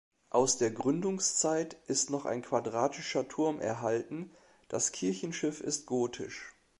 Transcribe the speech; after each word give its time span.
Aus 0.31 0.57
der 0.57 0.71
Gründungszeit 0.71 1.77
ist 1.85 2.09
noch 2.09 2.25
ein 2.25 2.41
quadratischer 2.41 3.27
Turm 3.27 3.59
erhalten, 3.61 4.31
das 4.67 4.91
Kirchenschiff 4.91 5.61
ist 5.61 5.85
gotisch. 5.85 6.55